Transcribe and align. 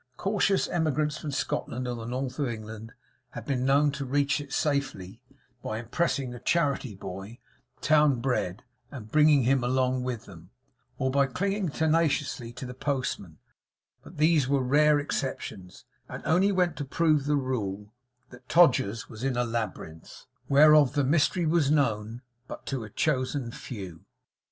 Cautious 0.17 0.67
emigrants 0.67 1.19
from 1.19 1.29
Scotland 1.29 1.87
or 1.87 1.93
the 1.95 2.07
North 2.07 2.39
of 2.39 2.47
England 2.47 2.93
had 3.33 3.45
been 3.45 3.63
known 3.65 3.91
to 3.91 4.03
reach 4.03 4.41
it 4.41 4.51
safely, 4.51 5.21
by 5.61 5.77
impressing 5.77 6.33
a 6.33 6.39
charity 6.39 6.95
boy, 6.95 7.37
town 7.81 8.19
bred, 8.19 8.63
and 8.89 9.11
bringing 9.11 9.43
him 9.43 9.63
along 9.63 10.01
with 10.01 10.25
them; 10.25 10.49
or 10.97 11.11
by 11.11 11.27
clinging 11.27 11.69
tenaciously 11.69 12.51
to 12.51 12.65
the 12.65 12.73
postman; 12.73 13.37
but 14.03 14.17
these 14.17 14.47
were 14.47 14.63
rare 14.63 14.97
exceptions, 14.97 15.85
and 16.09 16.23
only 16.25 16.51
went 16.51 16.75
to 16.77 16.83
prove 16.83 17.25
the 17.25 17.35
rule 17.35 17.93
that 18.31 18.49
Todgers's 18.49 19.07
was 19.07 19.23
in 19.23 19.37
a 19.37 19.43
labyrinth, 19.45 20.25
whereof 20.49 20.93
the 20.95 21.03
mystery 21.03 21.45
was 21.45 21.69
known 21.69 22.23
but 22.47 22.65
to 22.65 22.83
a 22.83 22.89
chosen 22.89 23.51
few. 23.51 24.03